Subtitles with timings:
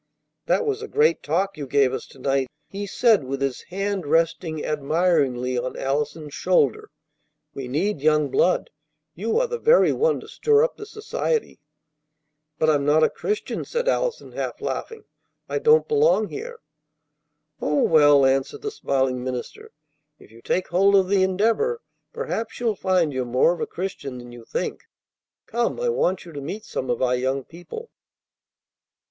[0.47, 4.07] "That was a great talk you gave us to night," he said with his hand
[4.07, 6.89] resting admiringly on Allison's shoulder.
[7.53, 8.71] "We need young blood.
[9.13, 11.59] You are the very one to stir up this society."
[12.57, 15.03] "But I'm not a Christian," said Allison, half laughing.
[15.47, 16.61] "I don't belong here."
[17.61, 19.71] "Oh, well," answered the smiling minister,
[20.17, 21.79] "if you take hold of the Endeavor,
[22.11, 24.81] perhaps you'll find you're more of a Christian than you think.
[25.45, 27.91] Come, I want you to meet some of our young people."